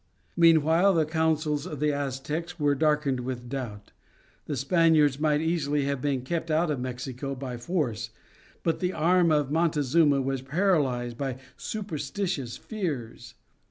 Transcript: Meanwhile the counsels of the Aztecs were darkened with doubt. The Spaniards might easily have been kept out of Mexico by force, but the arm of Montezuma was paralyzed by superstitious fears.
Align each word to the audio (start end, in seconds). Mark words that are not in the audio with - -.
Meanwhile 0.35 0.95
the 0.95 1.05
counsels 1.05 1.67
of 1.67 1.79
the 1.79 1.93
Aztecs 1.93 2.59
were 2.59 2.73
darkened 2.73 3.19
with 3.19 3.47
doubt. 3.47 3.91
The 4.47 4.57
Spaniards 4.57 5.19
might 5.19 5.41
easily 5.41 5.85
have 5.85 6.01
been 6.01 6.23
kept 6.23 6.49
out 6.49 6.71
of 6.71 6.79
Mexico 6.79 7.35
by 7.35 7.57
force, 7.57 8.09
but 8.63 8.79
the 8.79 8.93
arm 8.93 9.31
of 9.31 9.51
Montezuma 9.51 10.19
was 10.23 10.41
paralyzed 10.41 11.19
by 11.19 11.37
superstitious 11.55 12.57
fears. 12.57 13.35